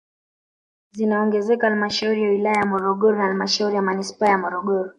Zinaongezeka 0.91 1.67
halmashauri 1.69 2.23
ya 2.23 2.29
wilaya 2.29 2.55
ya 2.59 2.65
Morogoro 2.65 3.17
na 3.17 3.23
halmashauri 3.23 3.75
ya 3.75 3.81
manispaa 3.81 4.29
ya 4.29 4.37
Morogoro 4.37 4.89